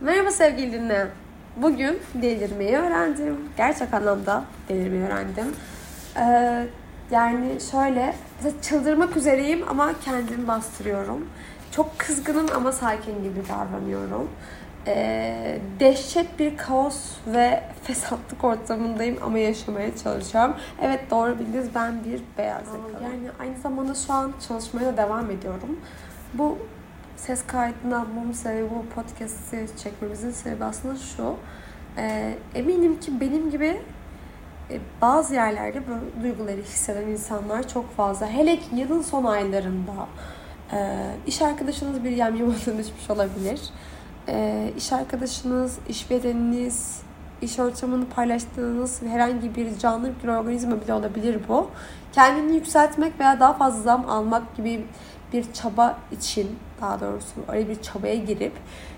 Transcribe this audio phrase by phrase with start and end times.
[0.00, 1.08] Merhaba sevgili dinleyen.
[1.56, 3.36] Bugün delirmeyi öğrendim.
[3.56, 5.54] Gerçek anlamda delirmeyi öğrendim.
[6.16, 6.66] Ee,
[7.10, 11.28] yani şöyle, mesela çıldırmak üzereyim ama kendimi bastırıyorum.
[11.72, 14.30] Çok kızgınım ama sakin gibi davranıyorum.
[14.86, 20.54] Ee, dehşet bir kaos ve fesatlık ortamındayım ama yaşamaya çalışıyorum.
[20.82, 23.02] Evet doğru bildiniz ben bir beyaz yakalıyım.
[23.02, 25.80] Yani aynı zamanda şu an çalışmaya da devam ediyorum.
[26.34, 26.58] Bu
[27.16, 31.34] ses kaydını almamın sebebi bu podcast'i çekmemizin sebebi aslında şu.
[31.96, 33.80] E, eminim ki benim gibi
[34.70, 38.26] e, bazı yerlerde böyle duyguları hisseden insanlar çok fazla.
[38.26, 40.06] Hele ki yılın son aylarında
[40.72, 43.60] e, iş arkadaşınız bir yamyamadan düşmüş olabilir.
[44.28, 47.00] E, iş arkadaşınız, işvereniniz,
[47.42, 51.70] iş ortamını paylaştığınız herhangi bir canlı bir organizma bile olabilir bu.
[52.12, 54.86] Kendini yükseltmek veya daha fazla zam almak gibi
[55.36, 58.52] bir çaba için daha doğrusu öyle bir çabaya girip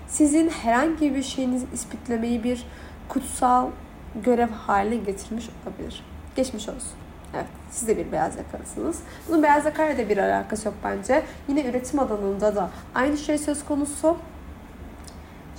[0.07, 2.65] sizin herhangi bir şeyinizi ispitlemeyi bir
[3.09, 3.69] kutsal
[4.23, 6.05] görev haline getirmiş olabilir.
[6.35, 6.91] Geçmiş olsun.
[7.35, 8.99] Evet, siz de bir beyaz yakalısınız.
[9.27, 11.23] Bunun beyaz yakayla da bir alakası yok bence.
[11.47, 14.17] Yine üretim alanında da aynı şey söz konusu.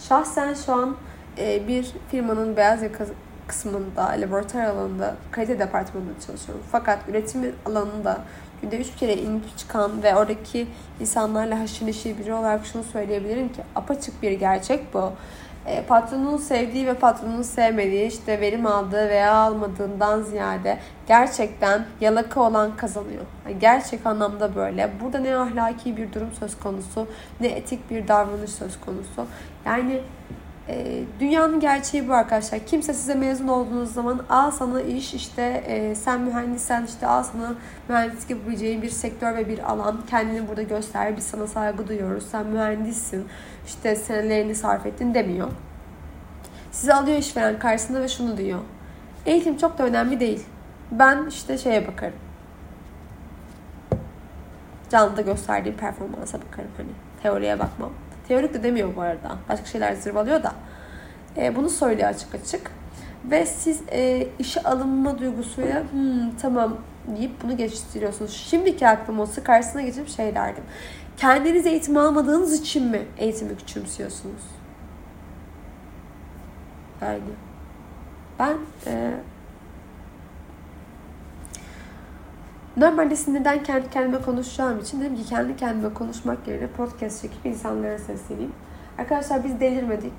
[0.08, 0.96] Şahsen şu an
[1.38, 3.06] e, bir firmanın beyaz yaka
[3.46, 6.64] kısmında, laboratuvar alanında, kalite departmanında çalışıyorum.
[6.72, 8.20] Fakat üretim alanında
[8.62, 10.66] günde üç kere inip çıkan ve oradaki
[11.00, 15.12] insanlarla haşır neşir biri olarak şunu söyleyebilirim ki apaçık bir gerçek bu.
[15.66, 22.76] E, patronun sevdiği ve patronun sevmediği işte verim aldığı veya almadığından ziyade gerçekten yalaka olan
[22.76, 23.24] kazanıyor.
[23.46, 24.90] Yani gerçek anlamda böyle.
[25.02, 27.06] Burada ne ahlaki bir durum söz konusu
[27.40, 29.26] ne etik bir davranış söz konusu.
[29.66, 30.00] Yani
[30.70, 32.60] e, dünyanın gerçeği bu arkadaşlar.
[32.66, 37.54] Kimse size mezun olduğunuz zaman al sana iş işte e, sen mühendissen işte al sana
[37.88, 40.00] mühendislik yapabileceğin bir sektör ve bir alan.
[40.10, 41.16] Kendini burada göster.
[41.16, 42.26] Biz sana saygı duyuyoruz.
[42.30, 43.28] Sen mühendissin.
[43.66, 45.48] işte senelerini sarf ettin demiyor.
[46.72, 48.60] Sizi alıyor işveren karşısında ve şunu diyor.
[49.26, 50.44] Eğitim çok da önemli değil.
[50.92, 52.18] Ben işte şeye bakarım.
[54.90, 56.88] Canlıda gösterdiğim performansa bakarım hani.
[57.22, 57.90] Teoriye bakmam.
[58.30, 59.36] Teorik de demiyor bu arada.
[59.48, 60.52] Başka şeyler zırvalıyor da.
[61.36, 62.70] E, bunu söylüyor açık açık.
[63.30, 66.76] Ve siz e, işe alınma duygusuyla hmm, tamam
[67.16, 68.32] deyip bunu geçiştiriyorsunuz.
[68.32, 70.62] Şimdiki aklım olsa karşısına geçip şey derdim.
[71.16, 74.42] Kendiniz eğitim almadığınız için mi eğitimi küçümsüyorsunuz?
[77.02, 77.20] Yani
[78.38, 79.10] ben e,
[82.76, 87.98] Normalde sinirden kendi kendime konuşacağım için dedim ki kendi kendime konuşmak yerine podcast çekip insanlara
[87.98, 88.52] sesleneyim.
[88.98, 90.12] Arkadaşlar biz delirmedik.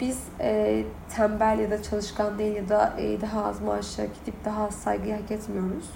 [0.00, 0.82] Biz e,
[1.16, 5.12] tembel ya da çalışkan değil ya da e, daha az maaşa gidip daha az saygı
[5.12, 5.90] hak etmiyoruz.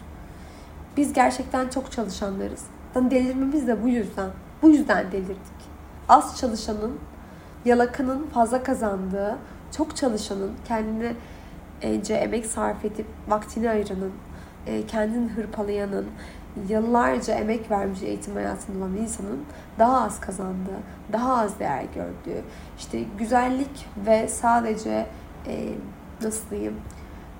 [0.96, 2.64] Biz gerçekten çok çalışanlarız.
[2.94, 4.30] Yani delirmemiz de bu yüzden.
[4.62, 5.74] Bu yüzden delirdik.
[6.08, 6.98] Az çalışanın,
[7.64, 9.36] yalakanın fazla kazandığı,
[9.76, 11.12] çok çalışanın, kendine
[11.82, 14.12] ence emek sarf edip vaktini ayıranın,
[14.66, 16.06] e, kendini hırpalayanın,
[16.68, 19.44] yıllarca emek vermiş eğitim hayatında olan insanın
[19.78, 20.80] daha az kazandığı,
[21.12, 22.42] daha az değer gördüğü,
[22.78, 25.06] işte güzellik ve sadece
[25.46, 25.68] e,
[26.22, 26.76] nasıl diyeyim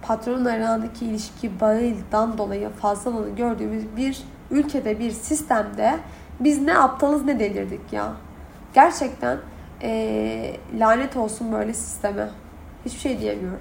[0.03, 5.99] patronun arasındaki ilişki bağından dolayı fazlalığını gördüğümüz bir ülkede, bir sistemde
[6.41, 8.13] biz ne aptalız ne delirdik ya.
[8.75, 9.39] Gerçekten
[9.83, 12.29] e, lanet olsun böyle sisteme.
[12.85, 13.61] Hiçbir şey diyemiyorum.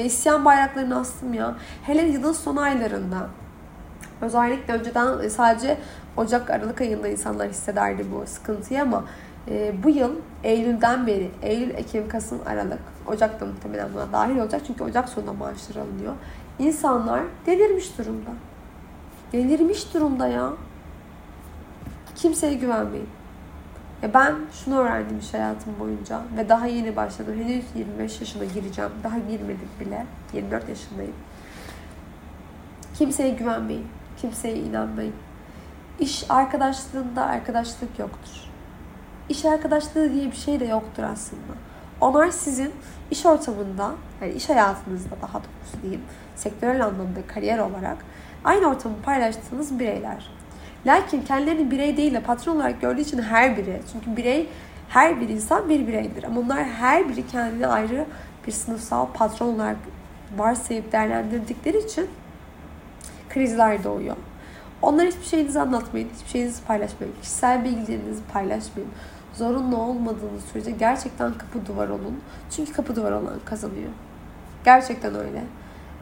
[0.00, 1.54] E, isyan bayraklarını astım ya.
[1.82, 3.28] Hele yılın son aylarında.
[4.20, 5.78] Özellikle önceden sadece
[6.16, 9.04] Ocak, Aralık ayında insanlar hissederdi bu sıkıntıyı ama
[9.48, 10.10] e, bu yıl
[10.44, 15.32] Eylül'den beri, Eylül, Ekim, Kasım, Aralık, Ocak da muhtemelen buna dahil olacak çünkü Ocak sonunda
[15.32, 16.14] maaşlar alınıyor.
[16.58, 18.30] İnsanlar delirmiş durumda.
[19.32, 20.52] Delirmiş durumda ya.
[22.16, 23.08] Kimseye güvenmeyin.
[24.02, 27.34] Ya ben şunu öğrendim iş hayatım boyunca ve daha yeni başladım.
[27.44, 28.90] Henüz 25 yaşına gireceğim.
[29.04, 30.06] Daha girmedik bile.
[30.32, 31.14] 24 yaşındayım.
[32.94, 33.86] Kimseye güvenmeyin.
[34.20, 35.14] Kimseye inanmayın.
[35.98, 38.50] İş arkadaşlığında arkadaşlık yoktur.
[39.28, 41.52] İş arkadaşlığı diye bir şey de yoktur aslında.
[42.00, 42.72] Onlar sizin
[43.10, 43.90] iş ortamında,
[44.20, 46.02] yani iş hayatınızda daha doğrusu diyeyim,
[46.36, 47.96] sektörel anlamda kariyer olarak
[48.44, 50.30] aynı ortamı paylaştığınız bireyler.
[50.86, 53.80] Lakin kendilerini birey değil de patron olarak gördüğü için her biri.
[53.92, 54.48] Çünkü birey,
[54.88, 56.24] her bir insan bir bireydir.
[56.24, 58.06] Ama onlar her biri kendini ayrı
[58.46, 59.76] bir sınıfsal patron olarak
[60.36, 62.08] varsayıp değerlendirdikleri için
[63.28, 64.16] krizler doğuyor.
[64.82, 67.14] Onlara hiçbir şeyinizi anlatmayın, hiçbir şeyinizi paylaşmayın.
[67.22, 68.90] Kişisel bilgilerinizi paylaşmayın.
[69.34, 72.20] Zorunlu olmadığınız sürece gerçekten kapı duvar olun.
[72.56, 73.90] Çünkü kapı duvar olan kazanıyor.
[74.64, 75.42] Gerçekten öyle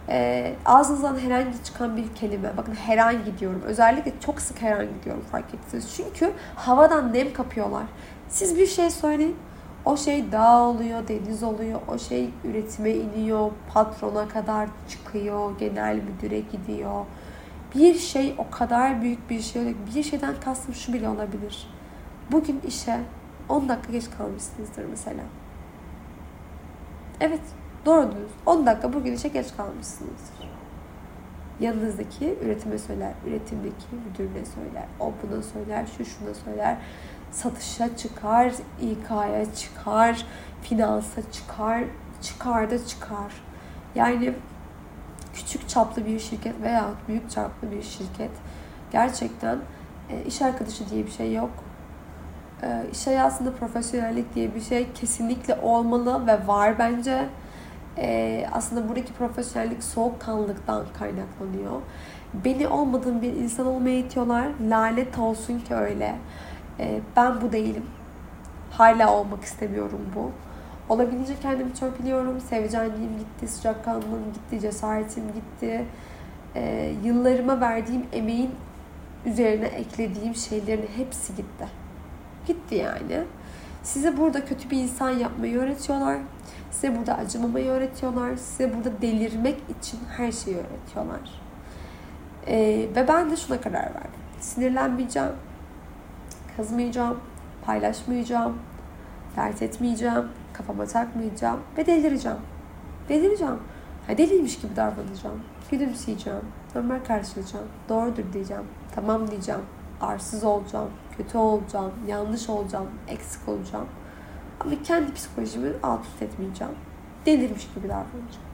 [0.08, 3.62] e, ağzınızdan herhangi çıkan bir kelime, bakın herhangi diyorum.
[3.66, 5.94] Özellikle çok sık herhangi diyorum fark ettiniz.
[5.96, 7.84] Çünkü havadan nem kapıyorlar.
[8.28, 9.36] Siz bir şey söyleyin,
[9.84, 11.80] O şey dağ oluyor, deniz oluyor.
[11.88, 17.04] O şey üretime iniyor, patrona kadar çıkıyor, genel müdüre gidiyor.
[17.74, 19.74] Bir şey o kadar büyük bir şey.
[19.94, 21.70] Bir şeyden kastım şu bile olabilir.
[22.32, 23.00] Bugün işe
[23.48, 25.22] 10 dakika geç kalmışsınızdır mesela.
[27.20, 27.40] Evet,
[27.86, 28.30] doğru düz.
[28.46, 30.48] 10 dakika bugün işe geç kalmışsınızdır.
[31.60, 36.78] Yanınızdaki üretime söyler, üretimdeki müdürüne söyler, o buna söyler, şu şuna söyler
[37.30, 40.26] satışa çıkar, İK'ya çıkar,
[40.62, 41.84] finansa çıkar,
[42.22, 43.32] çıkar da çıkar.
[43.94, 44.34] Yani
[45.34, 48.30] küçük çaplı bir şirket veya büyük çaplı bir şirket
[48.92, 49.58] gerçekten
[50.10, 51.50] e, iş arkadaşı diye bir şey yok.
[52.62, 57.28] E, iş hayatında profesyonellik diye bir şey kesinlikle olmalı ve var bence.
[57.98, 61.80] E, aslında buradaki profesyonellik soğukkanlılıktan kaynaklanıyor.
[62.44, 64.48] Beni olmadığım bir insan olmaya itiyorlar.
[64.68, 66.16] Lanet olsun ki öyle.
[66.80, 67.84] E, ben bu değilim.
[68.70, 70.30] Hala olmak istemiyorum bu.
[70.88, 72.40] Olabildiğince kendimi törpülüyorum.
[72.40, 75.84] Seveceğim gitti, sıcakkanlılığım gitti, cesaretim gitti.
[76.54, 78.50] E, yıllarıma verdiğim emeğin
[79.26, 81.66] üzerine eklediğim şeylerin hepsi gitti.
[82.46, 83.24] Gitti yani.
[83.82, 86.18] Size burada kötü bir insan yapmayı öğretiyorlar.
[86.70, 88.36] Size burada acımamayı öğretiyorlar.
[88.36, 91.40] Size burada delirmek için her şeyi öğretiyorlar.
[92.46, 94.20] Ee, ve ben de şuna karar verdim.
[94.40, 95.32] Sinirlenmeyeceğim
[96.58, 97.20] kızmayacağım,
[97.64, 98.58] paylaşmayacağım,
[99.36, 102.38] dert etmeyeceğim, kafama takmayacağım ve delireceğim.
[103.08, 103.58] Delireceğim.
[104.06, 105.42] Ha, deliymiş gibi davranacağım.
[105.70, 106.40] Gülümseyeceğim.
[106.74, 107.66] Normal karşılayacağım.
[107.88, 108.62] Doğrudur diyeceğim.
[108.94, 109.60] Tamam diyeceğim.
[110.00, 110.90] Arsız olacağım.
[111.16, 111.92] Kötü olacağım.
[112.06, 112.88] Yanlış olacağım.
[113.08, 113.86] Eksik olacağım.
[114.60, 116.74] Ama kendi psikolojimi alt üst etmeyeceğim.
[117.26, 118.48] Delirmiş gibi davranacağım.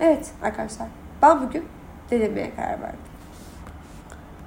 [0.00, 0.88] Evet arkadaşlar.
[1.22, 1.64] Ben bugün
[2.10, 3.11] delirmeye karar verdim.